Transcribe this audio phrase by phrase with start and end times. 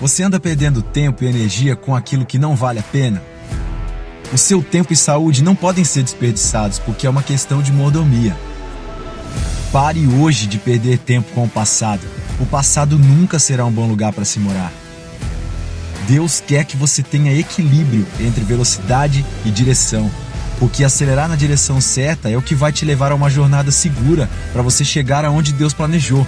[0.00, 3.22] Você anda perdendo tempo e energia com aquilo que não vale a pena?
[4.32, 8.36] O seu tempo e saúde não podem ser desperdiçados porque é uma questão de mordomia.
[9.72, 12.02] Pare hoje de perder tempo com o passado.
[12.40, 14.72] O passado nunca será um bom lugar para se morar.
[16.06, 20.10] Deus quer que você tenha equilíbrio entre velocidade e direção,
[20.58, 24.28] porque acelerar na direção certa é o que vai te levar a uma jornada segura
[24.52, 26.26] para você chegar aonde Deus planejou.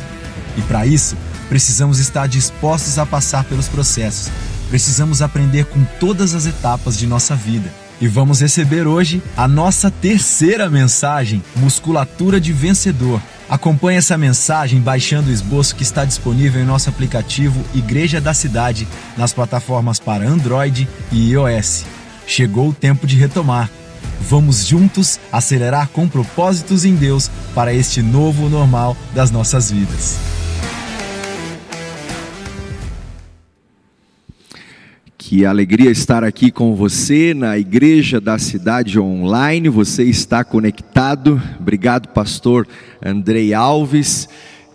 [0.56, 1.16] E para isso,
[1.48, 4.30] precisamos estar dispostos a passar pelos processos.
[4.68, 7.72] Precisamos aprender com todas as etapas de nossa vida.
[8.00, 13.20] E vamos receber hoje a nossa terceira mensagem: Musculatura de Vencedor.
[13.48, 18.88] Acompanhe essa mensagem baixando o esboço que está disponível em nosso aplicativo Igreja da Cidade
[19.16, 21.84] nas plataformas para Android e iOS.
[22.26, 23.70] Chegou o tempo de retomar.
[24.28, 30.35] Vamos juntos acelerar com propósitos em Deus para este novo normal das nossas vidas.
[35.28, 39.68] Que alegria estar aqui com você na Igreja da Cidade Online.
[39.68, 41.42] Você está conectado.
[41.58, 42.64] Obrigado, pastor
[43.04, 44.28] Andrei Alves,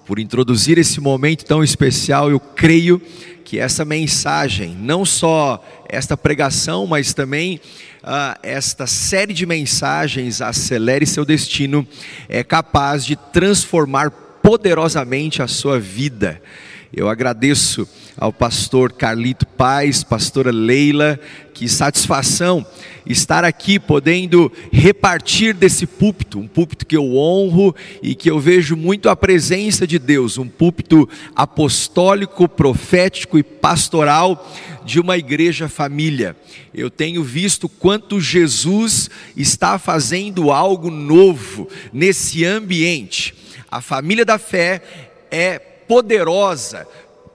[0.06, 2.30] por introduzir esse momento tão especial.
[2.30, 3.02] Eu creio
[3.46, 7.62] que essa mensagem, não só esta pregação, mas também
[8.04, 11.88] uh, esta série de mensagens, Acelere Seu Destino,
[12.28, 14.12] é capaz de transformar
[14.44, 16.42] poderosamente a sua vida.
[16.94, 21.18] Eu agradeço ao pastor Carlito Paz, pastora Leila,
[21.54, 22.66] que satisfação
[23.06, 28.76] estar aqui podendo repartir desse púlpito, um púlpito que eu honro e que eu vejo
[28.76, 34.54] muito a presença de Deus, um púlpito apostólico, profético e pastoral
[34.84, 36.36] de uma igreja família.
[36.74, 43.34] Eu tenho visto quanto Jesus está fazendo algo novo nesse ambiente.
[43.72, 44.82] A família da fé
[45.32, 46.88] é poderosa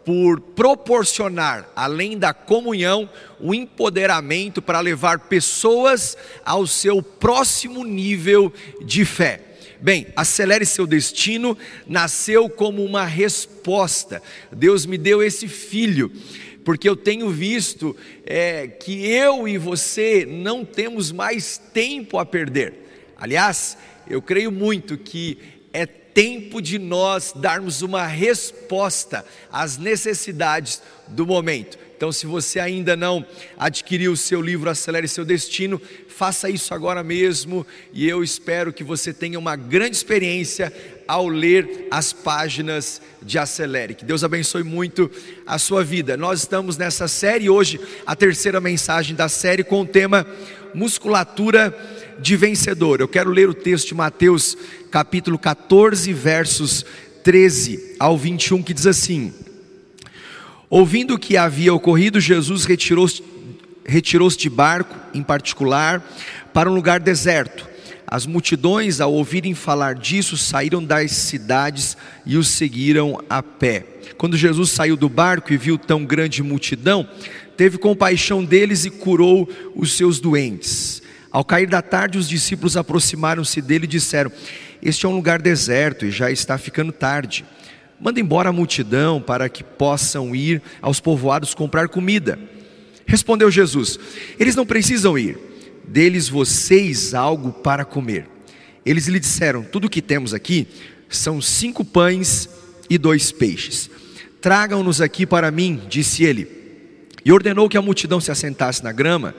[0.03, 3.07] por proporcionar, além da comunhão,
[3.39, 8.51] o um empoderamento para levar pessoas ao seu próximo nível
[8.83, 9.43] de fé.
[9.79, 11.55] Bem, acelere seu destino,
[11.87, 14.23] nasceu como uma resposta.
[14.51, 16.11] Deus me deu esse filho,
[16.65, 23.13] porque eu tenho visto é, que eu e você não temos mais tempo a perder.
[23.19, 23.77] Aliás,
[24.09, 25.37] eu creio muito que
[25.75, 25.85] é
[26.17, 29.23] tempo de nós darmos uma resposta
[29.53, 31.79] às necessidades do momento.
[31.95, 33.23] Então, se você ainda não
[33.59, 35.79] adquiriu o seu livro Acelere Seu Destino,
[36.09, 40.73] faça isso agora mesmo e eu espero que você tenha uma grande experiência
[41.07, 43.95] ao ler as páginas de Acelere.
[43.95, 45.11] Que Deus abençoe muito
[45.47, 46.17] a sua vida.
[46.17, 50.27] Nós estamos nessa série hoje, a terceira mensagem da série com o tema
[50.75, 51.77] Musculatura
[52.19, 53.01] de Vencedor.
[53.01, 54.57] Eu quero ler o texto de Mateus
[54.91, 56.85] capítulo 14, versos
[57.23, 59.33] 13 ao 21, que diz assim:
[60.69, 63.23] Ouvindo o que havia ocorrido, Jesus retirou-se
[63.87, 66.05] retirou de barco, em particular,
[66.53, 67.76] para um lugar deserto.
[68.07, 73.85] As multidões, ao ouvirem falar disso, saíram das cidades e os seguiram a pé.
[74.17, 77.09] Quando Jesus saiu do barco e viu tão grande multidão,
[77.57, 81.03] teve compaixão deles e curou os seus doentes.
[81.33, 84.31] Ao cair da tarde, os discípulos aproximaram-se dele e disseram:
[84.81, 87.45] Este é um lugar deserto e já está ficando tarde.
[88.01, 92.39] Manda embora a multidão para que possam ir aos povoados comprar comida.
[93.05, 93.99] Respondeu Jesus:
[94.39, 95.39] Eles não precisam ir,
[95.87, 98.29] deles vocês algo para comer.
[98.85, 100.67] Eles lhe disseram: Tudo o que temos aqui
[101.09, 102.49] são cinco pães
[102.89, 103.91] e dois peixes.
[104.41, 106.47] Tragam-nos aqui para mim, disse ele.
[107.25, 109.35] E ordenou que a multidão se assentasse na grama.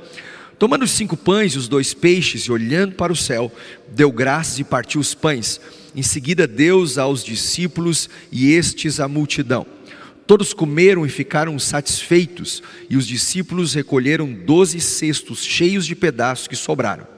[0.59, 3.52] Tomando os cinco pães e os dois peixes, e olhando para o céu,
[3.90, 5.62] deu graças e partiu os pães.
[5.96, 9.66] Em seguida, Deus aos discípulos e estes à multidão.
[10.27, 16.55] Todos comeram e ficaram satisfeitos, e os discípulos recolheram doze cestos cheios de pedaços que
[16.55, 17.16] sobraram.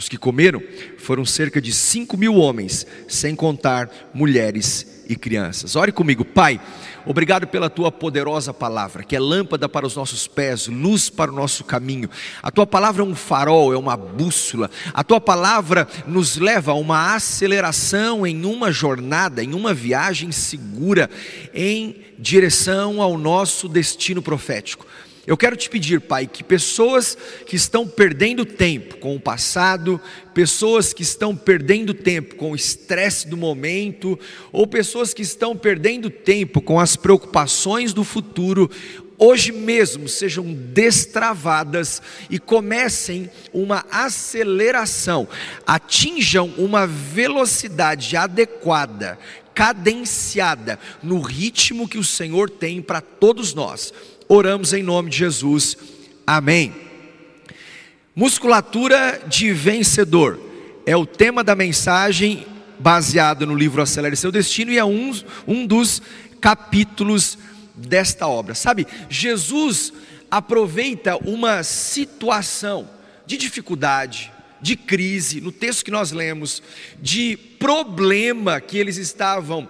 [0.00, 0.62] Os que comeram
[0.96, 5.76] foram cerca de cinco mil homens, sem contar mulheres e crianças.
[5.76, 6.58] Ore comigo, Pai.
[7.04, 11.34] Obrigado pela tua poderosa palavra, que é lâmpada para os nossos pés, luz para o
[11.34, 12.08] nosso caminho.
[12.42, 14.70] A tua palavra é um farol, é uma bússola.
[14.94, 21.10] A tua palavra nos leva a uma aceleração em uma jornada, em uma viagem segura
[21.52, 24.86] em direção ao nosso destino profético.
[25.26, 30.00] Eu quero te pedir, Pai, que pessoas que estão perdendo tempo com o passado,
[30.32, 34.18] pessoas que estão perdendo tempo com o estresse do momento,
[34.50, 38.70] ou pessoas que estão perdendo tempo com as preocupações do futuro,
[39.18, 42.00] hoje mesmo sejam destravadas
[42.30, 45.28] e comecem uma aceleração,
[45.66, 49.18] atinjam uma velocidade adequada,
[49.54, 53.92] cadenciada, no ritmo que o Senhor tem para todos nós.
[54.32, 55.76] Oramos em nome de Jesus.
[56.24, 56.72] Amém.
[58.14, 60.38] Musculatura de vencedor
[60.86, 62.46] é o tema da mensagem
[62.78, 65.12] baseado no livro Acelere Seu Destino e é um,
[65.48, 66.00] um dos
[66.40, 67.36] capítulos
[67.74, 68.54] desta obra.
[68.54, 69.92] Sabe, Jesus
[70.30, 72.88] aproveita uma situação
[73.26, 74.30] de dificuldade,
[74.62, 76.62] de crise, no texto que nós lemos,
[77.02, 79.68] de problema que eles estavam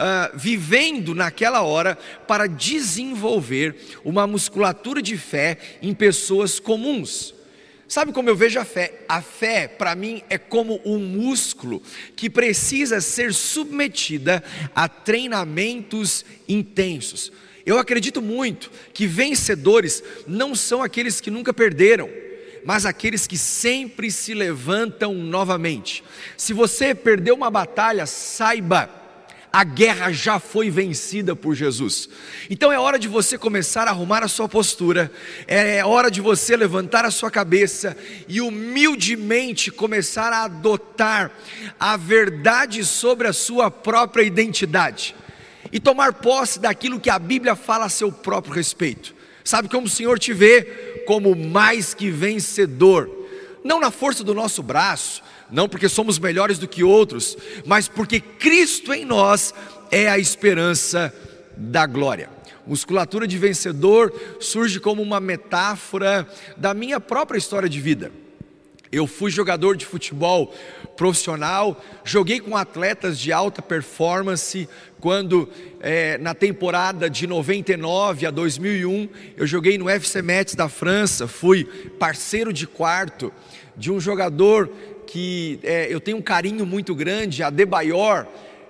[0.00, 7.34] uh, vivendo naquela hora, para desenvolver uma musculatura de fé em pessoas comuns.
[7.86, 9.02] Sabe como eu vejo a fé?
[9.08, 11.82] A fé, para mim, é como um músculo
[12.14, 14.44] que precisa ser submetida
[14.74, 17.32] a treinamentos intensos.
[17.66, 22.08] Eu acredito muito que vencedores não são aqueles que nunca perderam,
[22.64, 26.04] mas aqueles que sempre se levantam novamente.
[26.36, 28.99] Se você perdeu uma batalha, saiba,
[29.52, 32.08] a guerra já foi vencida por Jesus.
[32.48, 35.10] Então é hora de você começar a arrumar a sua postura,
[35.46, 37.96] é hora de você levantar a sua cabeça
[38.28, 41.32] e humildemente começar a adotar
[41.78, 45.14] a verdade sobre a sua própria identidade
[45.72, 49.14] e tomar posse daquilo que a Bíblia fala a seu próprio respeito.
[49.44, 51.02] Sabe como o Senhor te vê?
[51.06, 53.10] Como mais que vencedor,
[53.64, 57.36] não na força do nosso braço, não porque somos melhores do que outros,
[57.66, 59.54] mas porque Cristo em nós
[59.90, 61.12] é a esperança
[61.56, 62.28] da glória.
[62.66, 68.12] Musculatura de vencedor surge como uma metáfora da minha própria história de vida.
[68.92, 70.52] Eu fui jogador de futebol
[70.96, 74.68] profissional, joguei com atletas de alta performance.
[75.00, 75.48] Quando
[75.80, 81.64] é, na temporada de 99 a 2001 eu joguei no FC Metz da França, fui
[81.98, 83.32] parceiro de quarto
[83.76, 84.70] de um jogador
[85.10, 88.26] que é, eu tenho um carinho muito grande, Adebayor,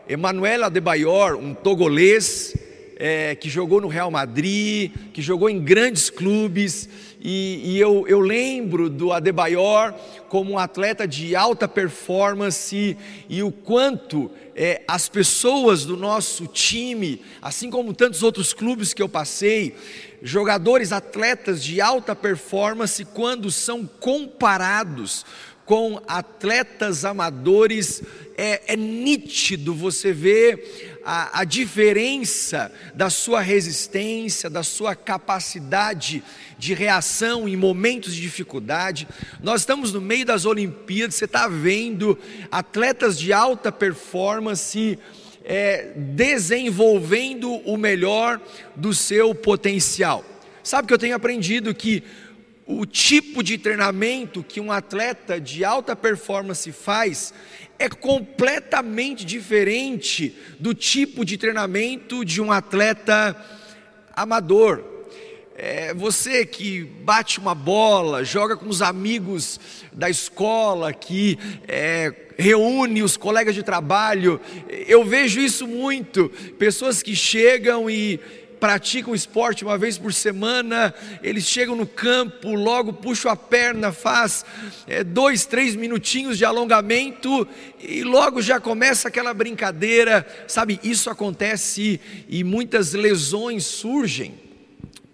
[0.09, 2.55] Emanuel Adebayor, um togolês
[2.97, 6.89] é, que jogou no Real Madrid, que jogou em grandes clubes,
[7.21, 9.93] e, e eu, eu, lembro do Adebayor
[10.31, 12.97] como um atleta de alta performance
[13.29, 19.03] e, o quanto é, as pessoas do nosso time, assim como tantos outros clubes que
[19.03, 19.75] eu passei,
[20.23, 25.27] jogadores, atletas de alta performance, quando são comparados
[25.71, 28.03] com atletas amadores,
[28.37, 36.25] é, é nítido você ver a, a diferença da sua resistência, da sua capacidade
[36.59, 39.07] de reação em momentos de dificuldade.
[39.41, 42.19] Nós estamos no meio das Olimpíadas, você está vendo
[42.51, 44.99] atletas de alta performance.
[45.43, 48.39] É, desenvolvendo o melhor
[48.77, 50.23] do seu potencial.
[50.63, 52.05] Sabe que eu tenho aprendido que
[52.71, 57.35] o tipo de treinamento que um atleta de alta performance faz
[57.79, 63.37] é completamente diferente do tipo de treinamento de um atleta
[64.15, 64.85] amador.
[65.57, 69.59] É, você que bate uma bola, joga com os amigos
[69.93, 74.41] da escola, que é, reúne os colegas de trabalho,
[74.87, 76.29] eu vejo isso muito.
[76.57, 78.21] Pessoas que chegam e
[78.61, 84.45] praticam esporte uma vez por semana, eles chegam no campo, logo puxam a perna, faz
[84.87, 87.49] é, dois, três minutinhos de alongamento
[87.81, 90.79] e logo já começa aquela brincadeira, sabe?
[90.85, 91.99] Isso acontece
[92.29, 94.39] e muitas lesões surgem.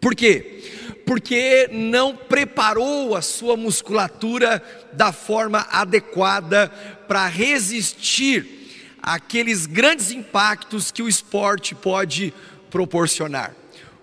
[0.01, 0.65] Por quê?
[1.07, 6.69] Porque não preparou a sua musculatura da forma adequada
[7.07, 8.57] para resistir
[9.01, 12.35] àqueles grandes impactos que o esporte pode
[12.77, 13.57] proporcionar.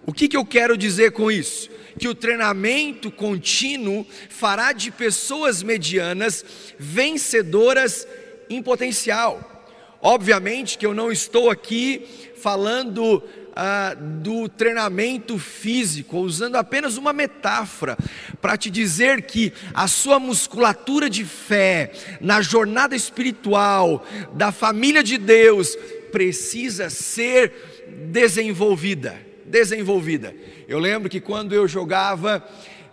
[0.04, 1.70] O que, que eu quero dizer com isso?
[2.00, 6.44] Que o treinamento contínuo fará de pessoas medianas
[6.80, 8.08] vencedoras
[8.50, 9.68] em potencial.
[10.02, 13.24] Obviamente que eu não estou aqui falando
[13.56, 17.96] ah, do treinamento físico, usando apenas uma metáfora
[18.42, 24.04] para te dizer que a sua musculatura de fé na jornada espiritual
[24.34, 25.78] da família de Deus
[26.12, 27.73] precisa ser
[28.12, 29.20] desenvolvida.
[29.46, 30.34] Desenvolvida.
[30.68, 32.44] Eu lembro que quando eu jogava,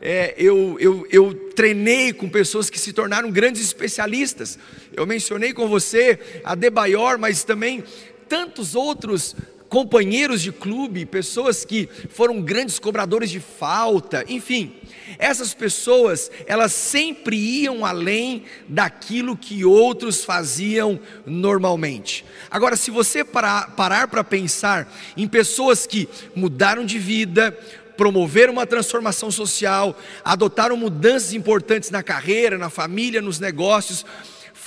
[0.00, 4.58] é, eu, eu, eu treinei com pessoas que se tornaram grandes especialistas.
[4.94, 7.84] Eu mencionei com você a Debaior, mas também
[8.28, 9.34] tantos outros
[9.70, 14.74] companheiros de clube, pessoas que foram grandes cobradores de falta, enfim.
[15.16, 22.24] Essas pessoas, elas sempre iam além daquilo que outros faziam normalmente.
[22.50, 27.56] Agora, se você parar para pensar em pessoas que mudaram de vida,
[27.96, 34.04] promoveram uma transformação social, adotaram mudanças importantes na carreira, na família, nos negócios.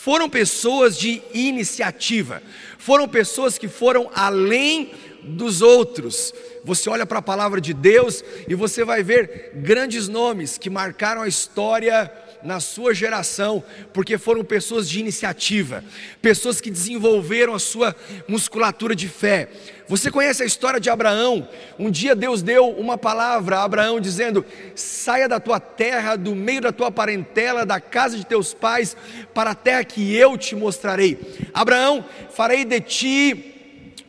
[0.04, 2.44] Foram pessoas de iniciativa,
[2.78, 4.92] foram pessoas que foram além
[5.24, 6.34] dos outros.
[6.66, 11.22] Você olha para a palavra de Deus e você vai ver grandes nomes que marcaram
[11.22, 12.12] a história
[12.44, 15.84] na sua geração, porque foram pessoas de iniciativa,
[16.22, 17.96] pessoas que desenvolveram a sua
[18.28, 19.50] musculatura de fé.
[19.88, 21.48] Você conhece a história de Abraão?
[21.78, 24.46] Um dia Deus deu uma palavra a Abraão dizendo:
[24.76, 28.96] saia da tua terra, do meio da tua parentela, da casa de teus pais,
[29.34, 31.20] para a terra que eu te mostrarei.
[31.54, 33.50] Abraão, farei de ti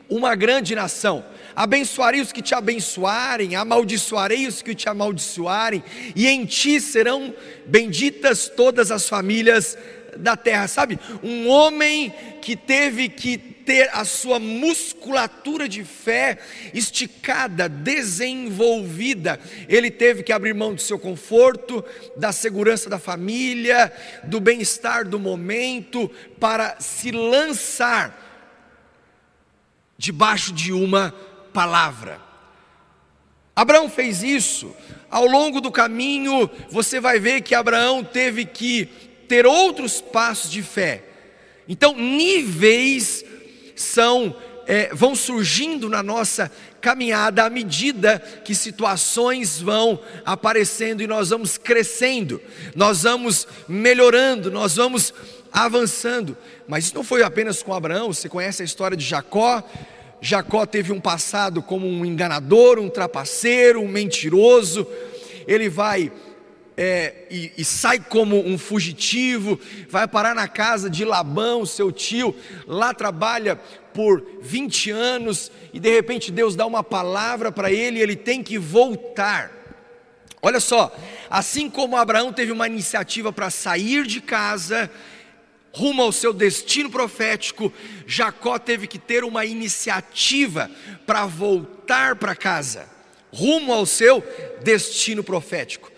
[0.09, 1.25] uma grande nação
[1.55, 5.83] abençoarei os que te abençoarem, amaldiçoarei os que te amaldiçoarem,
[6.15, 7.35] e em ti serão
[7.67, 9.77] benditas todas as famílias
[10.17, 10.69] da terra.
[10.69, 16.39] Sabe, um homem que teve que ter a sua musculatura de fé
[16.73, 19.41] esticada, desenvolvida.
[19.69, 21.83] Ele teve que abrir mão do seu conforto,
[22.17, 23.93] da segurança da família,
[24.25, 28.21] do bem-estar do momento, para se lançar
[29.97, 31.15] debaixo de uma
[31.55, 32.21] palavra.
[33.57, 34.75] Abraão fez isso.
[35.09, 38.87] Ao longo do caminho, você vai ver que Abraão teve que
[39.29, 41.05] ter outros passos de fé.
[41.69, 43.25] Então, níveis
[43.77, 51.31] são é, vão surgindo na nossa caminhada à medida que situações vão aparecendo e nós
[51.31, 52.41] vamos crescendo,
[52.75, 55.13] nós vamos melhorando, nós vamos
[55.53, 56.37] avançando.
[56.67, 59.63] Mas isso não foi apenas com Abraão, você conhece a história de Jacó,
[60.25, 64.87] Jacó teve um passado como um enganador, um trapaceiro, um mentiroso.
[65.47, 66.11] Ele vai
[66.79, 72.35] é, e, e, sai como um fugitivo, vai parar na casa de Labão, seu tio,
[72.67, 73.55] lá trabalha
[73.93, 78.43] por 20 anos e de repente Deus dá uma palavra para ele e ele tem
[78.43, 79.53] que voltar.
[80.41, 80.91] Olha só,
[81.29, 84.91] assim como Abraão teve uma iniciativa para sair de casa,
[85.75, 87.73] rumo ao seu destino profético,
[88.07, 90.71] Jacó teve que ter uma iniciativa
[91.05, 92.89] para voltar para casa,
[93.33, 94.23] rumo ao seu
[94.63, 95.93] destino profético.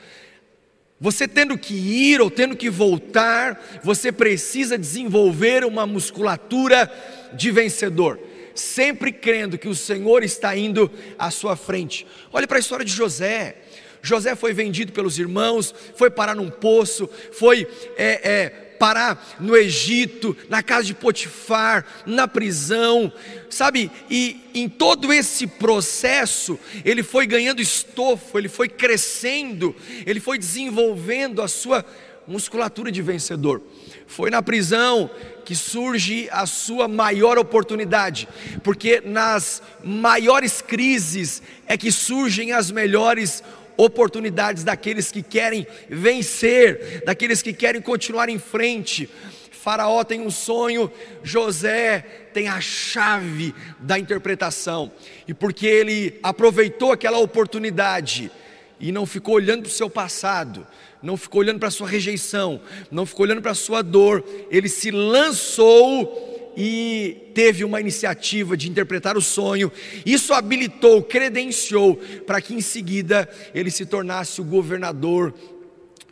[0.99, 6.90] Você tendo que ir ou tendo que voltar, você precisa desenvolver uma musculatura
[7.35, 8.18] de vencedor,
[8.54, 12.06] sempre crendo que o Senhor está indo à sua frente.
[12.33, 13.56] Olhe para a história de José.
[14.00, 17.68] José foi vendido pelos irmãos, foi parar num poço, foi
[17.99, 23.12] é, é, parar no Egito, na casa de Potifar, na prisão,
[23.50, 23.90] sabe?
[24.11, 31.42] E em todo esse processo, ele foi ganhando estofo, ele foi crescendo, ele foi desenvolvendo
[31.42, 31.85] a sua
[32.26, 33.62] musculatura de vencedor.
[34.06, 35.11] Foi na prisão
[35.45, 38.28] que surge a sua maior oportunidade,
[38.62, 47.02] porque nas maiores crises é que surgem as melhores oportunidades oportunidades daqueles que querem vencer,
[47.04, 49.09] daqueles que querem continuar em frente.
[49.50, 50.90] Faraó tem um sonho,
[51.25, 51.99] José
[52.33, 54.92] tem a chave da interpretação,
[55.26, 58.30] e porque ele aproveitou aquela oportunidade
[58.78, 60.64] e não ficou olhando para o seu passado,
[61.02, 64.68] não ficou olhando para a sua rejeição, não ficou olhando para a sua dor, ele
[64.68, 69.70] se lançou e teve uma iniciativa de interpretar o sonho.
[70.04, 71.96] Isso habilitou, credenciou
[72.26, 75.34] para que em seguida ele se tornasse o governador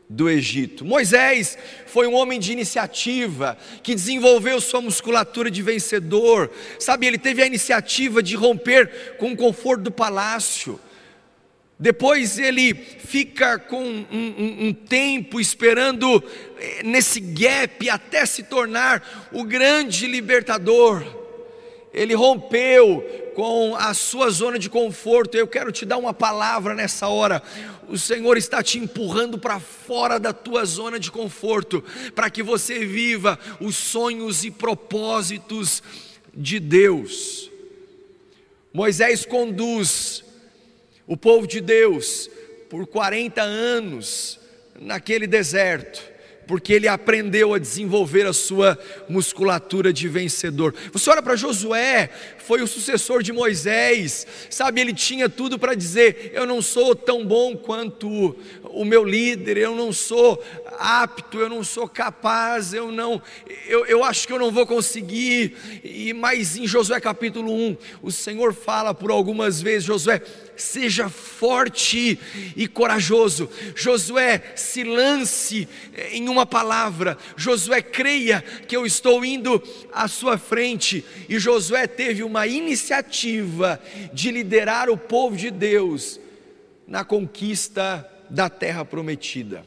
[0.09, 0.85] do Egito.
[0.85, 6.51] Moisés foi um homem de iniciativa, que desenvolveu sua musculatura de vencedor.
[6.79, 10.79] Sabe, ele teve a iniciativa de romper com o conforto do palácio.
[11.79, 16.23] Depois ele fica com um, um, um, tempo esperando
[16.57, 21.05] eh, nesse gap até se tornar o grande libertador.
[21.93, 23.03] Ele rompeu
[23.35, 25.37] com a sua zona de conforto.
[25.37, 27.43] Eu quero te dar uma palavra nessa hora.
[27.89, 32.85] O Senhor está te empurrando para fora da tua zona de conforto, para que você
[32.85, 35.83] viva os sonhos e propósitos
[36.33, 37.51] de Deus.
[38.73, 40.25] Moisés conduz
[41.07, 42.31] o povo de Deus
[42.69, 44.41] por 40 anos
[44.81, 46.15] naquele deserto
[46.47, 50.75] porque ele aprendeu a desenvolver a sua musculatura de vencedor.
[50.93, 56.33] Você olha para Josué, foi o sucessor de Moisés, sabe, ele tinha tudo para dizer:
[56.35, 60.43] eu não sou tão bom quanto o meu líder, eu não sou
[60.79, 63.23] apto, eu não sou capaz, eu não,
[63.67, 65.57] eu, eu acho que eu não vou conseguir.
[65.83, 70.21] E mas em Josué capítulo 1, o Senhor fala por algumas vezes, Josué,
[70.57, 72.19] seja forte
[72.57, 73.49] e corajoso.
[73.75, 75.69] Josué, se lance
[76.13, 77.19] em uma palavra.
[77.37, 81.05] Josué, creia que eu estou indo à sua frente.
[81.29, 83.81] E Josué teve uma iniciativa
[84.13, 86.21] de liderar o povo de Deus
[86.87, 89.65] na conquista da terra prometida.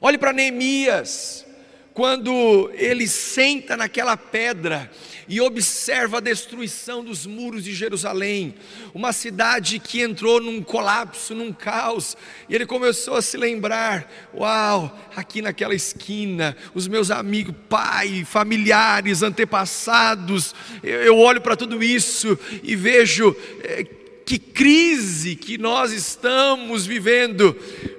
[0.00, 1.46] Olhe para Neemias,
[1.94, 4.90] quando ele senta naquela pedra
[5.28, 8.56] e observa a destruição dos muros de Jerusalém,
[8.92, 12.16] uma cidade que entrou num colapso, num caos,
[12.48, 19.22] e ele começou a se lembrar: uau, aqui naquela esquina, os meus amigos, pai, familiares,
[19.22, 23.34] antepassados, eu, olho para tudo isso e vejo.
[23.62, 27.56] É, que crise que nós estamos vivendo.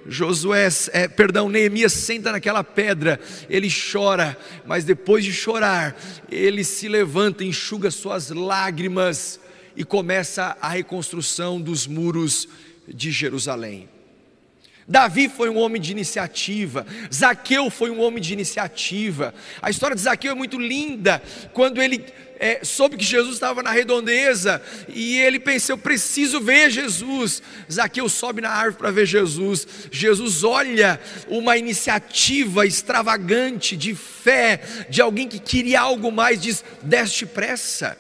[0.08, 5.96] Josué, é, perdão, Neemias senta naquela pedra, ele chora, mas depois de chorar,
[6.32, 9.39] ele se levanta, enxuga suas lágrimas
[9.75, 12.48] e começa a reconstrução dos muros
[12.88, 13.89] de Jerusalém.
[14.88, 19.34] Davi foi um homem de iniciativa, Zaqueu foi um homem de iniciativa.
[19.60, 21.22] A história de Zaqueu é muito linda,
[21.53, 21.98] quando ele
[22.39, 27.42] é, soube que Jesus estava na redondeza e ele pensou: preciso ver Jesus.
[27.72, 29.68] Zaqueu sobe na árvore para ver Jesus.
[29.92, 37.25] Jesus olha uma iniciativa extravagante de fé, de alguém que queria algo mais, diz: desce
[37.25, 37.98] pressa.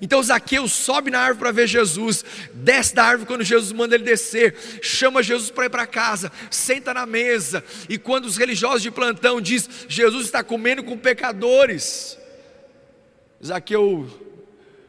[0.00, 4.04] Então Zaqueu sobe na árvore para ver Jesus, desce da árvore quando Jesus manda ele
[4.04, 8.90] descer, chama Jesus para ir para casa, senta na mesa, e quando os religiosos de
[8.90, 12.17] plantão diz: Jesus está comendo com pecadores,
[13.44, 14.06] Zaqueu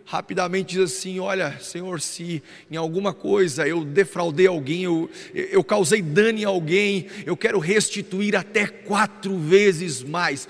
[0.06, 6.01] rapidamente diz assim: Olha, Senhor, se em alguma coisa eu defraudei alguém, eu, eu causei
[6.01, 10.48] dano em alguém, eu quero restituir até quatro vezes mais.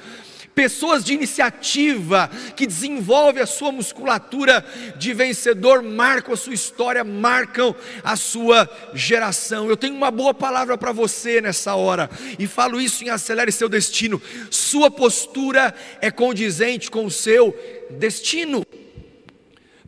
[0.60, 4.62] Pessoas de iniciativa que desenvolvem a sua musculatura
[4.98, 7.74] de vencedor, marcam a sua história, marcam
[8.04, 9.70] a sua geração.
[9.70, 13.70] Eu tenho uma boa palavra para você nessa hora, e falo isso em Acelere Seu
[13.70, 14.22] Destino.
[14.52, 17.58] Sua postura é condizente com o seu
[17.92, 18.66] destino.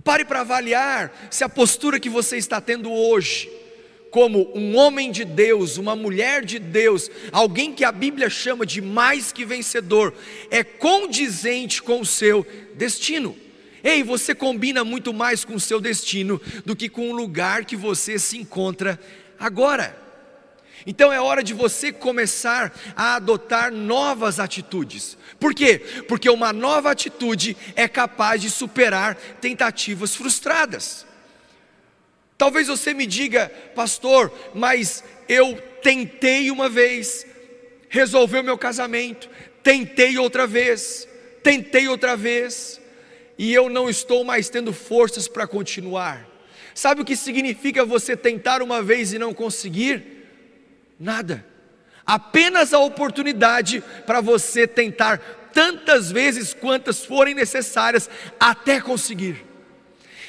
[0.06, 3.52] Pare para avaliar se a postura que você está tendo hoje,
[4.12, 8.82] como um homem de Deus, uma mulher de Deus, alguém que a Bíblia chama de
[8.82, 10.14] mais que vencedor,
[10.52, 13.36] é condizente com o seu destino.
[13.84, 17.76] Ei, você combina muito mais com o seu destino do que com o lugar que
[17.76, 19.00] você se encontra
[19.40, 19.98] agora.
[20.86, 25.18] Então é hora de você começar a adotar novas atitudes.
[25.40, 25.80] Por quê?
[26.08, 31.06] Porque uma nova atitude é capaz de superar tentativas frustradas.
[32.42, 37.24] Talvez você me diga, pastor, mas eu tentei uma vez
[37.88, 39.30] resolver o meu casamento,
[39.62, 41.08] tentei outra vez,
[41.44, 42.82] tentei outra vez,
[43.38, 46.28] e eu não estou mais tendo forças para continuar.
[46.74, 50.04] Sabe o que significa você tentar uma vez e não conseguir?
[51.00, 51.46] Nada.
[52.04, 55.20] Apenas a oportunidade para você tentar
[55.54, 59.51] tantas vezes quantas forem necessárias até conseguir.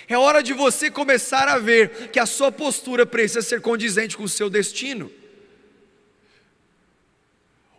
[0.09, 4.25] É hora de você começar a ver que a sua postura precisa ser condizente com
[4.25, 5.11] o seu destino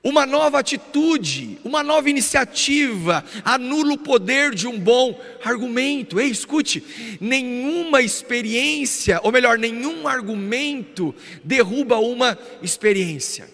[0.03, 6.19] uma nova atitude, uma nova iniciativa, anula o poder de um bom argumento.
[6.19, 6.83] Ei, escute,
[7.21, 13.49] nenhuma experiência, ou melhor, nenhum argumento derruba uma experiência.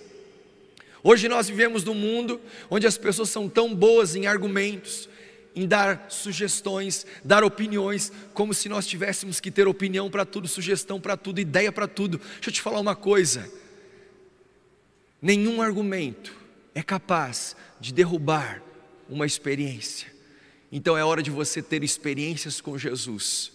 [1.04, 5.08] Hoje nós vivemos num mundo onde as pessoas são tão boas em argumentos,
[5.56, 11.00] em dar sugestões, dar opiniões, como se nós tivéssemos que ter opinião para tudo, sugestão
[11.00, 12.18] para tudo, ideia para tudo.
[12.18, 13.52] Deixa eu te falar uma coisa:
[15.22, 16.36] nenhum argumento
[16.74, 18.62] é capaz de derrubar
[19.10, 20.08] uma experiência.
[20.72, 23.52] Então é hora de você ter experiências com Jesus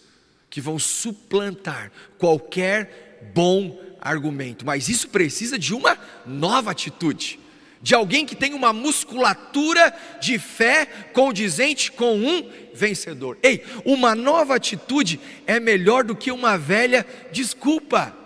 [0.51, 7.41] que vão suplantar qualquer bom argumento, mas isso precisa de uma nova atitude,
[7.85, 13.37] de alguém que tem uma musculatura de fé condizente com um vencedor.
[13.43, 18.17] Ei, uma nova atitude é melhor do que uma velha desculpa,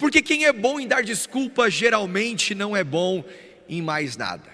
[0.00, 3.24] porque quem é bom em dar desculpa geralmente não é bom
[3.68, 4.53] em mais nada.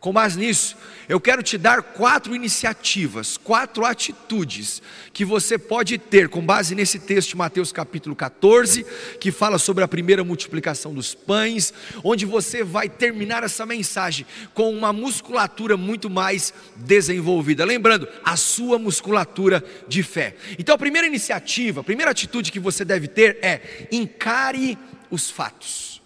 [0.00, 0.78] Com base nisso,
[1.10, 4.80] eu quero te dar quatro iniciativas, quatro atitudes
[5.12, 8.86] que você pode ter com base nesse texto de Mateus capítulo 14,
[9.20, 14.72] que fala sobre a primeira multiplicação dos pães, onde você vai terminar essa mensagem com
[14.72, 17.66] uma musculatura muito mais desenvolvida.
[17.66, 20.34] Lembrando, a sua musculatura de fé.
[20.58, 24.78] Então, a primeira iniciativa, a primeira atitude que você deve ter é encare
[25.10, 25.99] os fatos.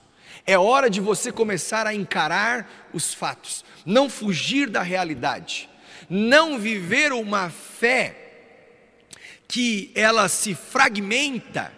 [0.46, 5.70] É hora de você começar a encarar os fatos, não fugir da realidade,
[6.08, 8.24] não viver uma fé
[9.48, 11.72] que ela se fragmenta,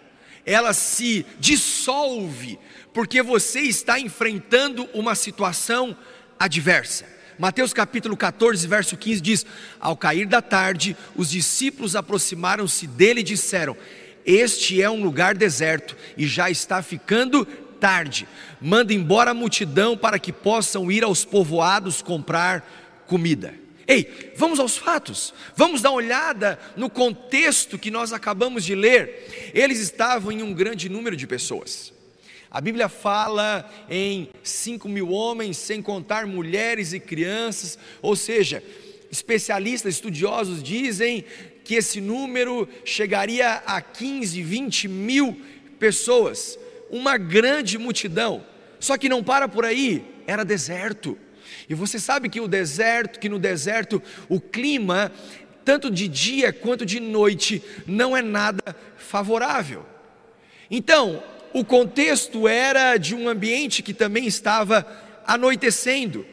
[0.45, 2.59] ela se dissolve,
[2.93, 5.95] porque você está enfrentando uma situação
[6.37, 7.05] adversa.
[7.39, 9.45] Mateus capítulo 14, verso 15 diz:
[9.79, 13.77] Ao cair da tarde, os discípulos aproximaram-se dele e disseram:
[14.25, 17.47] Este é um lugar deserto e já está ficando
[17.79, 18.27] tarde.
[18.61, 23.53] Manda embora a multidão para que possam ir aos povoados comprar comida.
[23.87, 29.51] Ei, vamos aos fatos, vamos dar uma olhada no contexto que nós acabamos de ler.
[29.53, 31.93] Eles estavam em um grande número de pessoas.
[32.51, 38.61] A Bíblia fala em 5 mil homens, sem contar mulheres e crianças, ou seja,
[39.09, 41.23] especialistas, estudiosos dizem
[41.63, 45.41] que esse número chegaria a 15, 20 mil
[45.79, 46.57] pessoas,
[46.89, 48.43] uma grande multidão.
[48.79, 51.17] Só que não para por aí, era deserto.
[51.69, 55.11] E você sabe que o deserto, que no deserto o clima,
[55.65, 59.85] tanto de dia quanto de noite, não é nada favorável.
[60.69, 61.23] Então,
[61.53, 64.85] o contexto era de um ambiente que também estava
[65.25, 66.25] anoitecendo.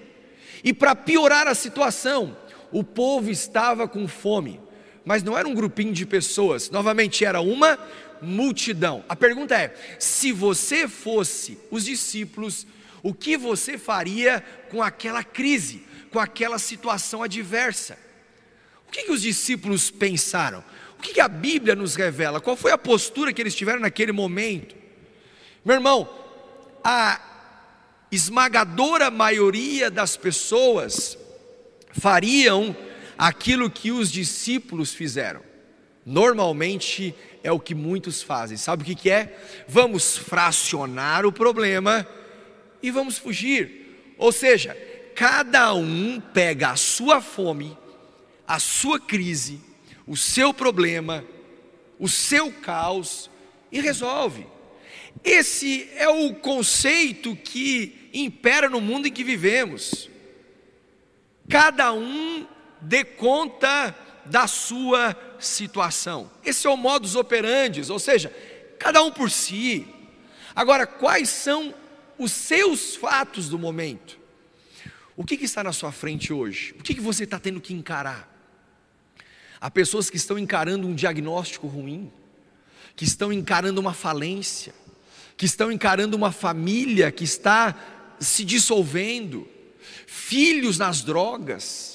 [0.62, 2.36] E para piorar a situação,
[2.70, 4.60] o povo estava com fome,
[5.04, 7.78] mas não era um grupinho de pessoas, novamente era uma
[8.22, 9.04] multidão.
[9.08, 12.66] A pergunta é: se você fosse os discípulos,
[13.02, 17.98] o que você faria com aquela crise, com aquela situação adversa?
[18.88, 20.64] O que, que os discípulos pensaram?
[20.98, 22.40] O que, que a Bíblia nos revela?
[22.40, 24.74] Qual foi a postura que eles tiveram naquele momento?
[25.64, 26.08] Meu irmão,
[26.82, 27.20] a
[28.10, 31.18] esmagadora maioria das pessoas
[31.92, 32.74] fariam
[33.16, 35.42] aquilo que os discípulos fizeram.
[36.04, 38.56] Normalmente é o que muitos fazem.
[38.56, 39.38] Sabe o que, que é?
[39.66, 42.06] Vamos fracionar o problema
[42.82, 44.14] e vamos fugir.
[44.18, 44.76] Ou seja,
[45.14, 47.76] cada um pega a sua fome,
[48.46, 49.60] a sua crise,
[50.06, 51.24] o seu problema,
[51.98, 53.30] o seu caos
[53.72, 54.46] e resolve.
[55.22, 60.10] Esse é o conceito que impera no mundo em que vivemos.
[61.48, 62.46] Cada um
[62.84, 63.94] dê conta
[64.24, 66.30] da sua situação.
[66.44, 68.34] Esse é o modus operandi, ou seja,
[68.78, 69.86] cada um por si.
[70.54, 71.74] Agora, quais são
[72.18, 74.18] os seus fatos do momento.
[75.16, 76.74] O que, que está na sua frente hoje?
[76.78, 78.30] O que, que você está tendo que encarar?
[79.60, 82.12] Há pessoas que estão encarando um diagnóstico ruim,
[82.96, 84.74] que estão encarando uma falência,
[85.36, 87.74] que estão encarando uma família que está
[88.20, 89.48] se dissolvendo,
[90.06, 91.93] filhos nas drogas.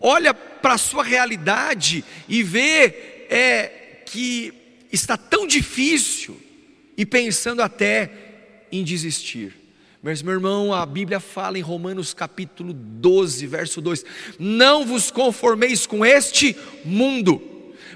[0.00, 4.52] Olha para a sua realidade e vê é, que
[4.92, 6.40] está tão difícil,
[6.98, 8.10] e pensando até
[8.72, 9.54] em desistir.
[10.02, 14.04] Mas, meu irmão, a Bíblia fala em Romanos capítulo 12, verso 2:
[14.38, 17.40] Não vos conformeis com este mundo,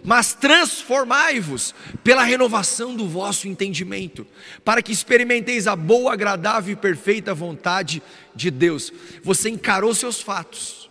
[0.04, 1.74] mas transformai-vos
[2.04, 4.26] pela renovação do vosso entendimento,
[4.64, 8.00] para que experimenteis a boa, agradável e perfeita vontade
[8.34, 8.92] de Deus.
[9.22, 10.90] Você encarou seus fatos,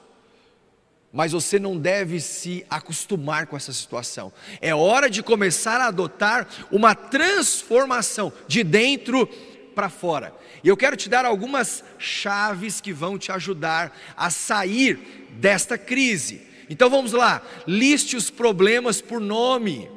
[1.11, 4.31] mas você não deve se acostumar com essa situação.
[4.61, 9.27] É hora de começar a adotar uma transformação de dentro
[9.75, 10.33] para fora.
[10.63, 16.41] E eu quero te dar algumas chaves que vão te ajudar a sair desta crise.
[16.69, 19.89] Então vamos lá, liste os problemas por nome.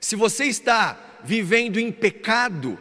[0.00, 2.78] Se você está vivendo em pecado,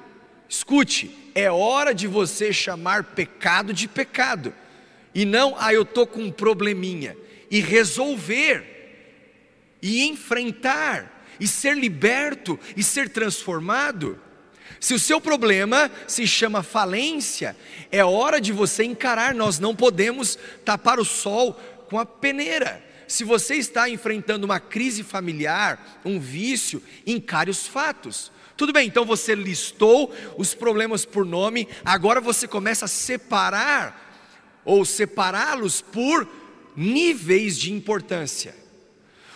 [0.50, 4.54] escute, é hora de você chamar pecado de pecado,
[5.18, 7.18] e não, ah, eu estou com um probleminha,
[7.50, 8.64] e resolver,
[9.82, 14.20] e enfrentar, e ser liberto, e ser transformado.
[14.80, 17.58] Se o seu problema se chama falência,
[17.92, 21.54] é hora de você encarar, nós não podemos tapar o sol
[21.90, 22.86] com a peneira.
[23.08, 28.32] Se você está enfrentando uma crise familiar, um vício, encare os fatos.
[28.56, 34.07] Tudo bem, então você listou os problemas por nome, agora você começa a separar
[34.68, 36.28] ou separá-los por
[36.76, 38.54] níveis de importância.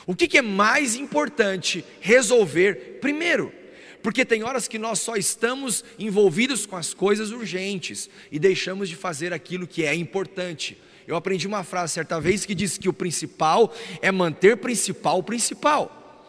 [0.06, 3.62] O que, que é mais importante resolver primeiro?
[4.02, 8.96] porque tem horas que nós só estamos envolvidos com as coisas urgentes e deixamos de
[8.96, 10.76] fazer aquilo que é importante.
[11.08, 15.24] Eu aprendi uma frase certa vez que diz que o principal é manter principal o
[15.24, 16.26] principal.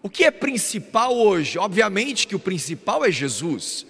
[0.00, 1.58] O que é principal hoje?
[1.58, 3.84] Obviamente que o principal é Jesus.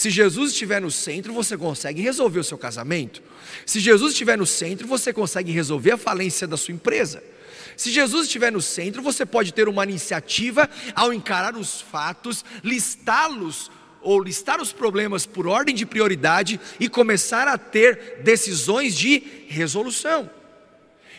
[0.00, 3.22] Se Jesus estiver no centro, você consegue resolver o seu casamento.
[3.66, 7.22] Se Jesus estiver no centro, você consegue resolver a falência da sua empresa.
[7.76, 13.70] Se Jesus estiver no centro, você pode ter uma iniciativa ao encarar os fatos, listá-los
[14.00, 20.30] ou listar os problemas por ordem de prioridade e começar a ter decisões de resolução.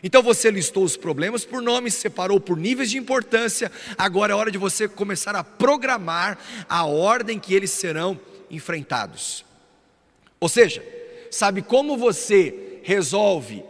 [0.01, 4.49] Então você listou os problemas por nome, separou por níveis de importância, agora é hora
[4.49, 8.19] de você começar a programar a ordem que eles serão
[8.51, 9.45] enfrentados.
[10.39, 10.83] Ou seja,
[11.29, 13.63] sabe como você resolve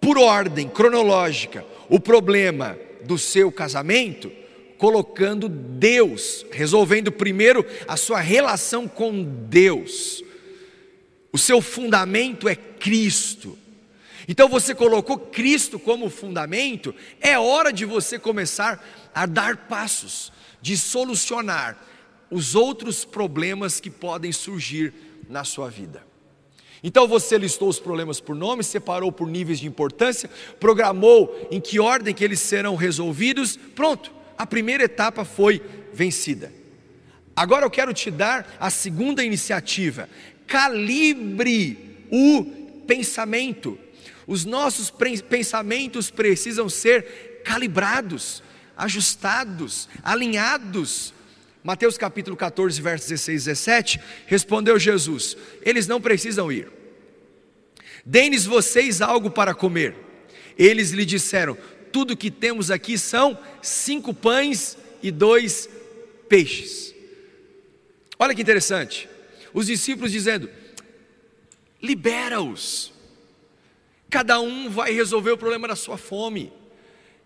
[0.00, 4.30] por ordem cronológica o problema do seu casamento,
[4.78, 10.22] colocando Deus, resolvendo primeiro a sua relação com Deus.
[11.32, 13.58] O seu fundamento é Cristo.
[14.28, 18.82] Então você colocou Cristo como fundamento, é hora de você começar
[19.14, 21.78] a dar passos, de solucionar
[22.34, 24.92] os outros problemas que podem surgir
[25.28, 26.04] na sua vida.
[26.82, 31.78] Então você listou os problemas por nome, separou por níveis de importância, programou em que
[31.78, 33.56] ordem que eles serão resolvidos.
[33.56, 36.52] Pronto, a primeira etapa foi vencida.
[37.36, 40.08] Agora eu quero te dar a segunda iniciativa.
[40.44, 42.44] Calibre o
[42.84, 43.78] pensamento.
[44.26, 44.92] Os nossos
[45.30, 48.42] pensamentos precisam ser calibrados,
[48.76, 51.14] ajustados, alinhados.
[51.64, 56.70] Mateus capítulo 14, versos 16 e 17, respondeu Jesus: Eles não precisam ir.
[58.04, 59.96] Deem-lhes vocês algo para comer.
[60.58, 61.56] Eles lhe disseram:
[61.90, 65.66] Tudo que temos aqui são cinco pães e dois
[66.28, 66.94] peixes.
[68.18, 69.08] Olha que interessante.
[69.54, 70.50] Os discípulos dizendo:
[71.82, 72.92] Libera-os.
[74.10, 76.52] Cada um vai resolver o problema da sua fome.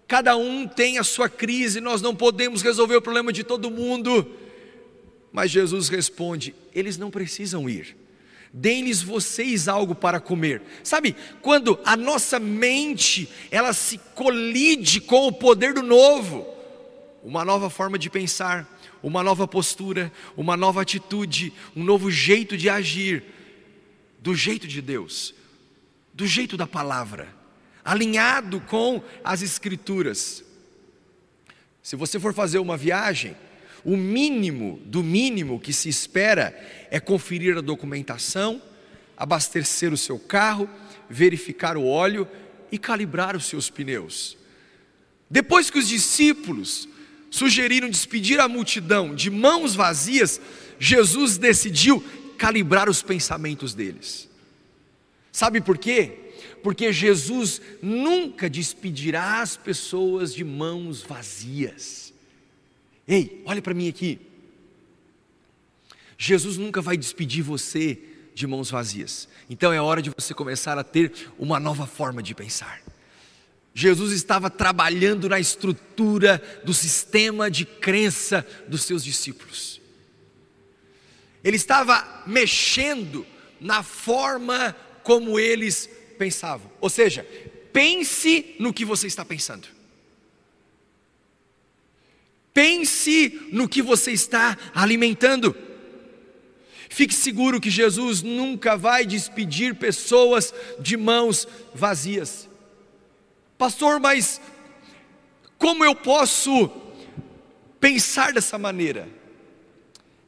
[0.08, 4.26] Cada um tem a sua crise, nós não podemos resolver o problema de todo mundo.
[5.30, 7.94] Mas Jesus responde: eles não precisam ir.
[8.50, 10.62] Deem-lhes vocês algo para comer.
[10.82, 16.46] Sabe, quando a nossa mente ela se colide com o poder do novo,
[17.22, 18.66] uma nova forma de pensar,
[19.02, 23.22] uma nova postura, uma nova atitude, um novo jeito de agir,
[24.20, 25.34] do jeito de Deus,
[26.14, 27.37] do jeito da palavra
[27.88, 30.44] alinhado com as Escrituras.
[31.82, 33.34] Se você for fazer uma viagem,
[33.82, 36.54] o mínimo do mínimo que se espera
[36.90, 38.60] é conferir a documentação,
[39.16, 40.68] abastecer o seu carro,
[41.08, 42.28] verificar o óleo
[42.70, 44.36] e calibrar os seus pneus.
[45.30, 46.86] Depois que os discípulos
[47.30, 50.38] sugeriram despedir a multidão de mãos vazias,
[50.78, 52.04] Jesus decidiu
[52.36, 54.28] calibrar os pensamentos deles.
[55.32, 56.27] Sabe por quê?
[56.62, 62.12] Porque Jesus nunca despedirá as pessoas de mãos vazias.
[63.06, 64.20] Ei, olha para mim aqui.
[66.16, 67.98] Jesus nunca vai despedir você
[68.34, 69.28] de mãos vazias.
[69.48, 72.82] Então é hora de você começar a ter uma nova forma de pensar.
[73.72, 79.80] Jesus estava trabalhando na estrutura do sistema de crença dos seus discípulos.
[81.44, 83.24] Ele estava mexendo
[83.60, 86.70] na forma como eles pensavam.
[86.80, 87.26] Ou seja,
[87.72, 89.68] pense no que você está pensando.
[92.52, 95.56] Pense no que você está alimentando.
[96.88, 102.48] Fique seguro que Jesus nunca vai despedir pessoas de mãos vazias.
[103.56, 104.40] Pastor, mas
[105.56, 106.70] como eu posso
[107.78, 109.08] pensar dessa maneira?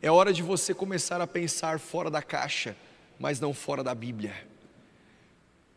[0.03, 2.77] É hora de você começar a pensar fora da caixa,
[3.19, 4.49] mas não fora da Bíblia.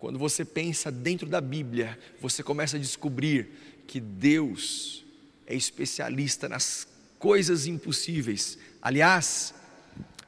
[0.04, 3.48] Quando você pensa dentro da Bíblia, você começa a descobrir
[3.88, 5.02] que Deus
[5.48, 6.86] é especialista nas
[7.18, 8.58] coisas impossíveis.
[8.82, 9.54] Aliás,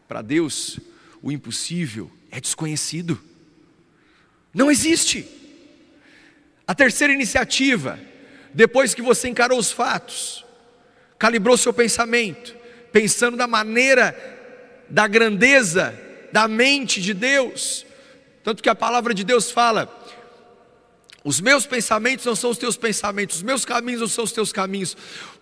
[0.08, 0.80] para Deus,
[1.22, 3.22] o impossível é desconhecido.
[4.54, 5.28] Não existe.
[6.66, 8.00] A terceira iniciativa,
[8.54, 10.46] depois que você encarou os fatos,
[11.20, 12.56] calibrou seu pensamento,
[12.94, 14.16] pensando da maneira
[14.90, 15.94] da grandeza
[16.32, 17.86] da mente de Deus,
[18.46, 19.92] tanto que a palavra de Deus fala:
[21.24, 24.54] os meus pensamentos não são os teus pensamentos, os meus caminhos não são os teus
[24.54, 24.96] caminhos,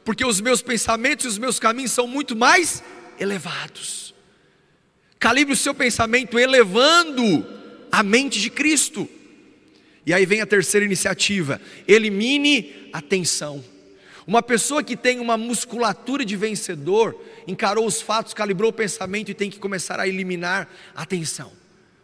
[0.05, 2.81] porque os meus pensamentos e os meus caminhos são muito mais
[3.19, 4.15] elevados.
[5.19, 7.45] Calibre o seu pensamento elevando
[7.91, 9.07] a mente de Cristo.
[10.05, 13.61] E aí vem a terceira iniciativa: elimine a tensão.
[14.25, 19.33] Uma pessoa que tem uma musculatura de vencedor, encarou os fatos, calibrou o pensamento e
[19.33, 21.62] tem que começar a eliminar a tensão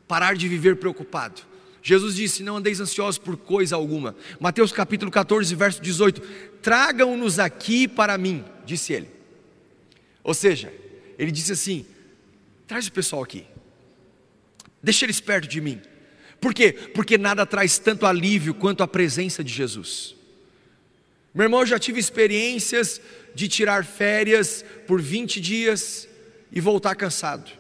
[0.10, 1.44] parar de viver preocupado.
[1.84, 4.16] Jesus disse: Não andeis ansiosos por coisa alguma.
[4.40, 6.22] Mateus capítulo 14, verso 18:
[6.64, 9.10] Tragam-nos aqui para mim, disse ele.
[10.24, 10.74] Ou seja,
[11.18, 11.86] ele disse assim:
[12.68, 13.46] Traz o pessoal aqui,
[14.82, 15.80] deixa eles perto de mim.
[16.42, 16.72] Por quê?
[16.72, 20.16] Porque nada traz tanto alívio quanto a presença de Jesus.
[21.34, 23.00] Meu irmão, eu já tive experiências
[23.36, 26.08] de tirar férias por 20 dias
[26.52, 27.52] e voltar cansado.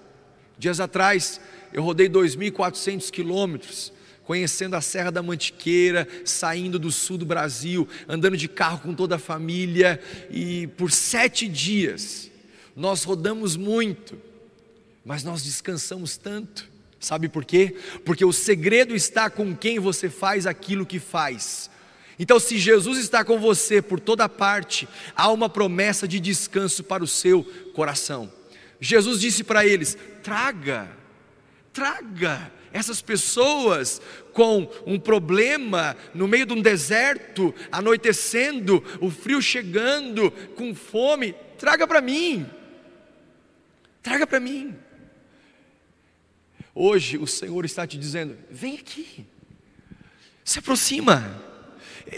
[0.57, 1.39] Dias atrás,
[1.73, 8.37] eu rodei 2.400 quilômetros, conhecendo a Serra da Mantiqueira, saindo do sul do Brasil, andando
[8.37, 12.29] de carro com toda a família, e por sete dias
[12.75, 14.17] nós rodamos muito,
[15.03, 16.69] mas nós descansamos tanto.
[16.99, 17.75] Sabe por quê?
[18.03, 21.69] Porque o segredo está com quem você faz aquilo que faz.
[22.19, 27.03] Então, se Jesus está com você por toda parte, há uma promessa de descanso para
[27.03, 28.31] o seu coração.
[28.81, 30.98] Jesus disse para eles: traga,
[31.79, 34.01] traga essas pessoas
[34.33, 41.87] com um problema no meio de um deserto, anoitecendo, o frio chegando, com fome, traga
[41.87, 42.45] para mim,
[44.03, 44.75] traga para mim.
[46.75, 49.25] Hoje o Senhor está te dizendo: vem aqui,
[50.43, 51.41] se aproxima,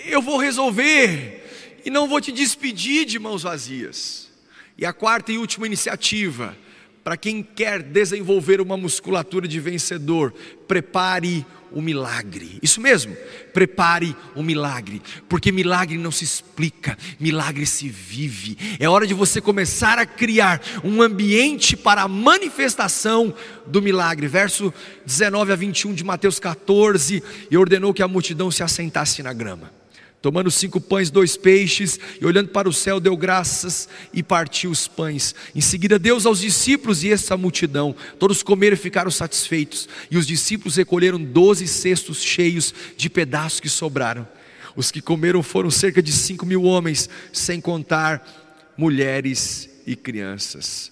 [0.06, 4.28] eu vou resolver e não vou te despedir de mãos vazias.
[4.76, 6.58] E a quarta e última iniciativa,
[7.04, 10.34] para quem quer desenvolver uma musculatura de vencedor,
[10.68, 12.60] prepare o milagre.
[12.62, 13.16] Isso mesmo,
[13.54, 18.58] prepare o milagre, porque milagre não se explica, milagre se vive.
[18.80, 23.34] É hora de você começar a criar um ambiente para a manifestação
[23.66, 24.28] do milagre.
[24.28, 24.74] Verso
[25.06, 29.81] 19 a 21 de Mateus 14: E ordenou que a multidão se assentasse na grama.
[30.22, 34.88] Tomando cinco pães, dois peixes, e olhando para o céu, deu graças e partiu os
[34.88, 35.34] pães.
[35.56, 37.96] Em seguida, Deus aos discípulos e essa multidão.
[38.20, 39.90] Todos comeram e ficaram satisfeitos.
[40.12, 44.28] E os discípulos recolheram doze cestos cheios de pedaços que sobraram.
[44.76, 50.92] Os que comeram foram cerca de cinco mil homens, sem contar mulheres e crianças.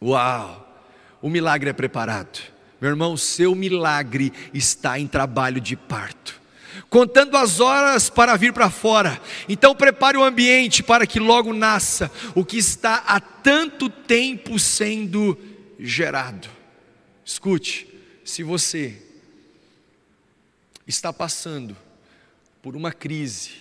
[0.00, 0.64] Uau!
[1.20, 2.38] O milagre é preparado.
[2.80, 6.37] Meu irmão, seu milagre está em trabalho de parto
[6.88, 9.20] contando as horas para vir para fora.
[9.48, 15.38] Então prepare o ambiente para que logo nasça o que está há tanto tempo sendo
[15.78, 16.48] gerado.
[17.24, 17.86] Escute,
[18.24, 19.02] se você
[20.86, 21.76] está passando
[22.62, 23.52] por uma crise,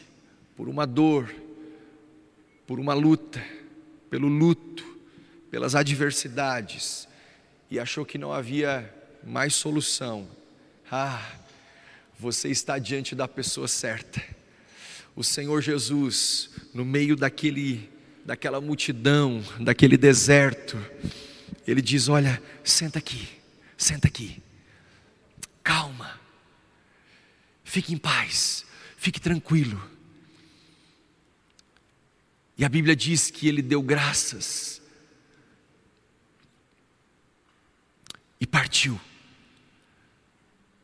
[0.55, 1.33] por uma dor,
[2.65, 3.43] por uma luta,
[4.09, 4.85] pelo luto,
[5.51, 7.07] pelas adversidades,
[7.69, 10.27] e achou que não havia mais solução,
[10.91, 11.21] ah,
[12.19, 14.23] você está diante da pessoa certa.
[15.15, 17.89] O Senhor Jesus, no meio daquele,
[18.25, 20.77] daquela multidão, daquele deserto,
[21.65, 23.27] Ele diz: Olha, senta aqui,
[23.77, 24.41] senta aqui,
[25.63, 26.19] calma,
[27.63, 28.65] fique em paz,
[28.97, 29.81] fique tranquilo.
[32.57, 34.81] E a Bíblia diz que Ele deu graças
[38.39, 38.99] e partiu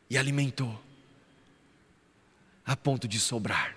[0.08, 0.84] e alimentou
[2.64, 3.76] a ponto de sobrar.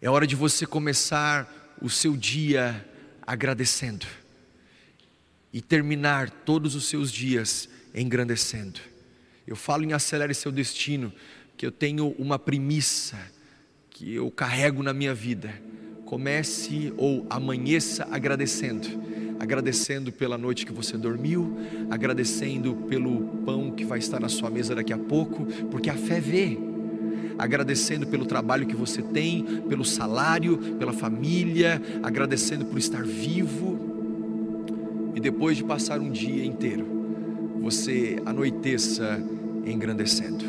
[0.00, 2.86] É hora de você começar o seu dia
[3.26, 4.06] agradecendo
[5.52, 8.80] e terminar todos os seus dias engrandecendo.
[9.46, 11.12] Eu falo em acelere seu destino,
[11.56, 13.18] que eu tenho uma premissa
[13.90, 15.52] que eu carrego na minha vida.
[16.04, 18.88] Comece ou amanheça agradecendo,
[19.38, 21.56] agradecendo pela noite que você dormiu,
[21.90, 26.20] agradecendo pelo pão que vai estar na sua mesa daqui a pouco, porque a fé
[26.20, 26.56] vê
[27.40, 33.78] agradecendo pelo trabalho que você tem, pelo salário, pela família, agradecendo por estar vivo.
[35.14, 36.86] E depois de passar um dia inteiro,
[37.60, 39.22] você anoiteça
[39.64, 40.44] engrandecendo.